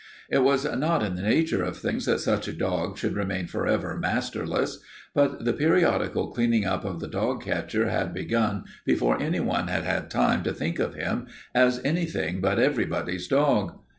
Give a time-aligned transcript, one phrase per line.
[0.31, 3.95] It was not in the nature of things that such a dog should remain forever
[3.99, 4.79] masterless,
[5.13, 10.09] but the periodical cleaning up of the dog catcher had begun before anyone had had
[10.09, 13.77] time to think of him as anything but everybody's dog.